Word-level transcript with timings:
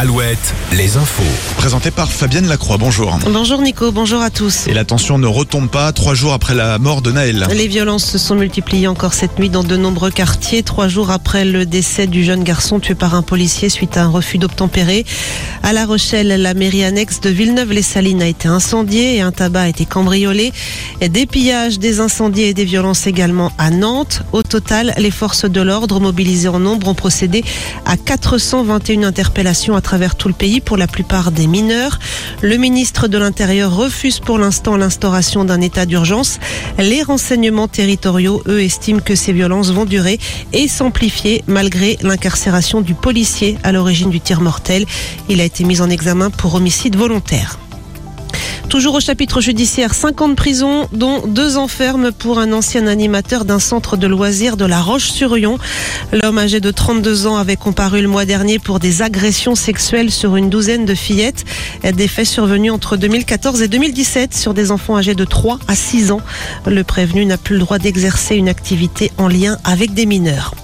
Alouette, 0.00 0.54
les 0.72 0.96
infos. 0.96 1.22
Présenté 1.58 1.90
par 1.90 2.10
Fabienne 2.10 2.48
Lacroix, 2.48 2.78
bonjour. 2.78 3.18
Bonjour 3.30 3.60
Nico, 3.60 3.92
bonjour 3.92 4.22
à 4.22 4.30
tous. 4.30 4.66
Et 4.66 4.72
la 4.72 4.86
tension 4.86 5.18
ne 5.18 5.26
retombe 5.26 5.68
pas 5.68 5.92
trois 5.92 6.14
jours 6.14 6.32
après 6.32 6.54
la 6.54 6.78
mort 6.78 7.02
de 7.02 7.12
Naël. 7.12 7.46
Les 7.52 7.68
violences 7.68 8.06
se 8.06 8.16
sont 8.16 8.34
multipliées 8.34 8.88
encore 8.88 9.12
cette 9.12 9.38
nuit 9.38 9.50
dans 9.50 9.62
de 9.62 9.76
nombreux 9.76 10.10
quartiers, 10.10 10.62
trois 10.62 10.88
jours 10.88 11.10
après 11.10 11.44
le 11.44 11.66
décès 11.66 12.06
du 12.06 12.24
jeune 12.24 12.44
garçon 12.44 12.80
tué 12.80 12.94
par 12.94 13.14
un 13.14 13.20
policier 13.20 13.68
suite 13.68 13.98
à 13.98 14.04
un 14.04 14.08
refus 14.08 14.38
d'obtempérer. 14.38 15.04
À 15.62 15.74
La 15.74 15.84
Rochelle, 15.84 16.28
la 16.28 16.54
mairie 16.54 16.82
annexe 16.82 17.20
de 17.20 17.28
Villeneuve-les-Salines 17.28 18.22
a 18.22 18.26
été 18.26 18.48
incendiée 18.48 19.16
et 19.16 19.20
un 19.20 19.32
tabac 19.32 19.60
a 19.60 19.68
été 19.68 19.84
cambriolé. 19.84 20.54
Des 21.06 21.26
pillages, 21.26 21.78
des 21.78 22.00
incendies 22.00 22.44
et 22.44 22.54
des 22.54 22.64
violences 22.64 23.06
également 23.06 23.52
à 23.58 23.68
Nantes. 23.68 24.22
Au 24.32 24.42
total, 24.42 24.94
les 24.96 25.10
forces 25.10 25.44
de 25.44 25.60
l'ordre 25.60 26.00
mobilisées 26.00 26.48
en 26.48 26.58
nombre 26.58 26.88
ont 26.88 26.94
procédé 26.94 27.44
à 27.84 27.98
421 27.98 29.02
interpellations 29.02 29.76
à 29.76 29.82
travers 29.82 29.89
tout 30.16 30.28
le 30.28 30.34
pays 30.34 30.60
pour 30.60 30.76
la 30.76 30.86
plupart 30.86 31.32
des 31.32 31.48
mineurs. 31.48 31.98
Le 32.42 32.56
ministre 32.56 33.08
de 33.08 33.18
l'Intérieur 33.18 33.74
refuse 33.74 34.20
pour 34.20 34.38
l'instant 34.38 34.76
l'instauration 34.76 35.44
d'un 35.44 35.60
état 35.60 35.84
d'urgence. 35.84 36.38
Les 36.78 37.02
renseignements 37.02 37.66
territoriaux, 37.66 38.42
eux, 38.46 38.62
estiment 38.62 39.00
que 39.00 39.16
ces 39.16 39.32
violences 39.32 39.72
vont 39.72 39.86
durer 39.86 40.20
et 40.52 40.68
s'amplifier 40.68 41.42
malgré 41.48 41.98
l'incarcération 42.02 42.82
du 42.82 42.94
policier 42.94 43.58
à 43.64 43.72
l'origine 43.72 44.10
du 44.10 44.20
tir 44.20 44.40
mortel. 44.40 44.86
Il 45.28 45.40
a 45.40 45.44
été 45.44 45.64
mis 45.64 45.80
en 45.80 45.90
examen 45.90 46.30
pour 46.30 46.54
homicide 46.54 46.94
volontaire. 46.94 47.58
Toujours 48.70 48.94
au 48.94 49.00
chapitre 49.00 49.40
judiciaire, 49.40 49.94
50 49.94 50.36
prisons, 50.36 50.86
dont 50.92 51.26
deux 51.26 51.56
enfermes 51.56 52.12
pour 52.12 52.38
un 52.38 52.52
ancien 52.52 52.86
animateur 52.86 53.44
d'un 53.44 53.58
centre 53.58 53.96
de 53.96 54.06
loisirs 54.06 54.56
de 54.56 54.64
la 54.64 54.80
Roche-sur-Yon. 54.80 55.58
L'homme 56.12 56.38
âgé 56.38 56.60
de 56.60 56.70
32 56.70 57.26
ans 57.26 57.36
avait 57.36 57.56
comparu 57.56 58.00
le 58.00 58.06
mois 58.06 58.24
dernier 58.24 58.60
pour 58.60 58.78
des 58.78 59.02
agressions 59.02 59.56
sexuelles 59.56 60.12
sur 60.12 60.36
une 60.36 60.50
douzaine 60.50 60.84
de 60.84 60.94
fillettes. 60.94 61.44
Des 61.82 62.06
faits 62.06 62.28
survenus 62.28 62.70
entre 62.70 62.96
2014 62.96 63.60
et 63.60 63.66
2017 63.66 64.36
sur 64.36 64.54
des 64.54 64.70
enfants 64.70 64.96
âgés 64.96 65.16
de 65.16 65.24
3 65.24 65.58
à 65.66 65.74
6 65.74 66.12
ans. 66.12 66.20
Le 66.64 66.84
prévenu 66.84 67.26
n'a 67.26 67.38
plus 67.38 67.56
le 67.56 67.62
droit 67.62 67.80
d'exercer 67.80 68.36
une 68.36 68.48
activité 68.48 69.10
en 69.18 69.26
lien 69.26 69.56
avec 69.64 69.94
des 69.94 70.06
mineurs. 70.06 70.54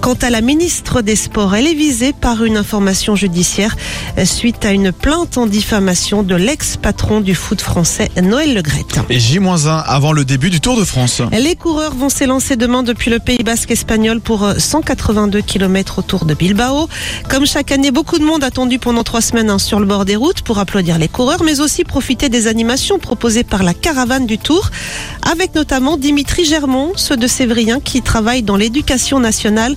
Quant 0.00 0.14
à 0.22 0.30
la 0.30 0.40
ministre 0.40 1.02
des 1.02 1.14
Sports, 1.14 1.54
elle 1.54 1.66
est 1.66 1.74
visée 1.74 2.14
par 2.14 2.42
une 2.42 2.56
information 2.56 3.16
judiciaire 3.16 3.76
suite 4.24 4.64
à 4.64 4.72
une 4.72 4.92
plainte 4.92 5.36
en 5.36 5.46
diffamation 5.46 6.22
de 6.22 6.34
l'ex-patron 6.34 7.20
du 7.20 7.34
foot 7.34 7.60
français 7.60 8.10
Noël 8.22 8.54
Legrette. 8.54 8.98
Et 9.10 9.20
J-1 9.20 9.82
avant 9.86 10.12
le 10.12 10.24
début 10.24 10.48
du 10.48 10.60
Tour 10.60 10.78
de 10.78 10.84
France. 10.84 11.20
Les 11.32 11.54
coureurs 11.54 11.94
vont 11.94 12.08
s'élancer 12.08 12.56
demain 12.56 12.82
depuis 12.82 13.10
le 13.10 13.18
Pays 13.18 13.42
Basque 13.44 13.70
espagnol 13.70 14.20
pour 14.20 14.48
182 14.56 15.42
km 15.42 15.98
autour 15.98 16.24
de 16.24 16.32
Bilbao. 16.32 16.88
Comme 17.28 17.46
chaque 17.46 17.70
année, 17.70 17.90
beaucoup 17.90 18.18
de 18.18 18.24
monde 18.24 18.42
attendu 18.42 18.78
pendant 18.78 19.04
trois 19.04 19.20
semaines 19.20 19.50
hein, 19.50 19.58
sur 19.58 19.80
le 19.80 19.86
bord 19.86 20.06
des 20.06 20.16
routes 20.16 20.40
pour 20.40 20.58
applaudir 20.58 20.98
les 20.98 21.08
coureurs, 21.08 21.42
mais 21.44 21.60
aussi 21.60 21.84
profiter 21.84 22.30
des 22.30 22.46
animations 22.46 22.98
proposées 22.98 23.44
par 23.44 23.62
la 23.62 23.74
caravane 23.74 24.26
du 24.26 24.38
Tour, 24.38 24.70
avec 25.30 25.54
notamment 25.54 25.98
Dimitri 25.98 26.46
Germont, 26.46 26.92
ceux 26.96 27.16
de 27.18 27.26
Sévrien 27.26 27.80
qui 27.80 28.00
travaillent 28.00 28.42
dans 28.42 28.56
l'éducation 28.56 29.20
nationale 29.20 29.76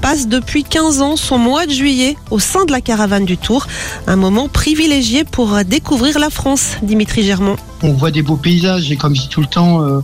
passe 0.00 0.28
depuis 0.28 0.64
15 0.64 1.02
ans 1.02 1.16
son 1.16 1.38
mois 1.38 1.66
de 1.66 1.72
juillet 1.72 2.16
au 2.30 2.38
sein 2.38 2.64
de 2.64 2.72
la 2.72 2.80
caravane 2.80 3.24
du 3.24 3.36
Tour. 3.36 3.66
Un 4.06 4.16
moment 4.16 4.48
privilégié 4.48 5.24
pour 5.24 5.64
découvrir 5.64 6.18
la 6.18 6.30
France, 6.30 6.76
Dimitri 6.82 7.22
Germont. 7.22 7.56
On 7.82 7.92
voit 7.92 8.10
des 8.10 8.22
beaux 8.22 8.36
paysages 8.36 8.90
et 8.92 8.96
comme 8.96 9.14
je 9.14 9.22
dis 9.22 9.28
tout 9.28 9.40
le 9.40 9.46
temps, 9.46 9.82
euh, 9.82 10.00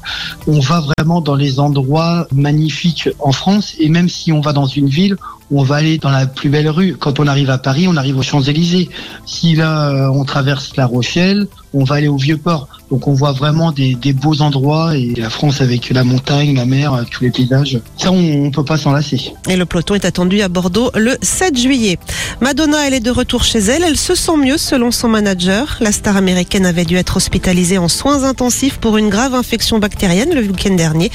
on 0.47 0.61
va 0.61 0.81
vraiment 0.81 1.21
dans 1.21 1.35
les 1.35 1.61
endroits 1.61 2.27
magnifiques 2.33 3.09
en 3.19 3.33
France 3.33 3.75
et 3.79 3.89
même 3.89 4.09
si 4.09 4.33
on 4.33 4.41
va 4.41 4.53
dans 4.53 4.67
une 4.67 4.89
ville, 4.89 5.17
on 5.51 5.63
va 5.63 5.77
aller 5.77 5.99
dans 5.99 6.11
la 6.11 6.27
plus 6.27 6.49
belle 6.49 6.69
rue. 6.69 6.97
Quand 6.99 7.21
on 7.21 7.27
arrive 7.27 7.51
à 7.51 7.59
Paris, 7.59 7.87
on 7.89 7.97
arrive 7.97 8.19
aux 8.19 8.23
Champs-Élysées. 8.23 8.89
Si 9.27 9.55
là, 9.55 9.91
euh, 9.91 10.09
on 10.09 10.25
traverse 10.25 10.77
La 10.77 10.87
Rochelle, 10.87 11.47
on 11.73 11.85
va 11.85 11.97
aller 11.97 12.09
au 12.09 12.17
Vieux-Port. 12.17 12.69
Donc 12.91 13.09
on 13.09 13.15
voit 13.15 13.33
vraiment 13.33 13.73
des, 13.73 13.95
des, 13.95 14.13
beaux 14.13 14.41
endroits 14.41 14.97
et 14.97 15.15
la 15.17 15.31
France 15.31 15.61
avec 15.61 15.91
la 15.91 16.05
montagne, 16.05 16.55
la 16.55 16.65
mer, 16.65 17.05
tous 17.11 17.25
les 17.25 17.31
paysages. 17.31 17.81
Ça, 17.97 18.11
on, 18.13 18.45
ne 18.47 18.51
peut 18.51 18.65
pas 18.65 18.79
s'en 18.79 18.93
lasser. 18.93 19.33
Et 19.49 19.57
le 19.57 19.67
peloton 19.87 19.95
est 19.95 20.09
attendu 20.09 20.43
à 20.43 20.49
Bordeaux 20.49 20.91
le 20.97 21.17
7 21.23 21.57
juillet. 21.57 21.99
Madonna, 22.41 22.87
elle 22.87 22.95
est 22.95 23.01
de 23.01 23.11
retour 23.11 23.45
chez 23.45 23.61
elle. 23.61 23.85
Elle 23.85 23.97
se 23.97 24.15
sent 24.15 24.37
mieux 24.37 24.59
selon 24.59 24.91
son 24.91 25.09
manager. 25.09 25.77
La 25.81 25.93
star 25.93 26.17
américaine 26.17 26.67
avait 26.67 26.85
dû 26.85 26.97
être 26.97 27.17
hospitalisée 27.17 27.79
en 27.79 27.89
soins 27.89 28.25
intensifs 28.25 28.79
pour 28.79 28.97
une 28.97 29.09
grave 29.09 29.35
infection 29.35 29.79
bactérienne 29.79 30.35
le 30.35 30.41
week-end 30.41 30.75
dernier. 30.75 31.11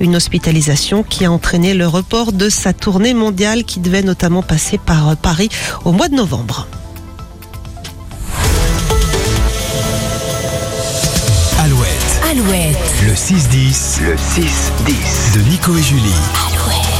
Une 0.00 0.16
hospitalisation 0.16 1.02
qui 1.02 1.24
a 1.24 1.32
entraîné 1.32 1.72
le 1.72 1.86
report 1.86 2.32
de 2.32 2.50
sa 2.50 2.74
tournée 2.74 3.14
mondiale 3.14 3.64
qui 3.64 3.80
devait 3.80 4.02
notamment 4.02 4.42
passer 4.42 4.76
par 4.76 5.16
Paris 5.16 5.48
au 5.84 5.92
mois 5.92 6.08
de 6.08 6.14
novembre. 6.14 6.66
Alouette. 11.58 12.20
Alouette. 12.30 12.76
Le 13.06 13.12
6-10. 13.12 14.02
Le 14.02 14.14
6-10. 14.14 15.34
De 15.34 15.50
Nico 15.50 15.74
et 15.76 15.82
Julie. 15.82 16.02
Alouette. 16.52 16.99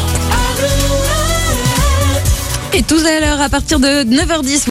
Et 2.81 2.83
tout 2.83 2.97
à 3.05 3.21
l'heure, 3.21 3.43
à 3.43 3.51
partir 3.51 3.79
de 3.79 4.05
9h10, 4.05 4.67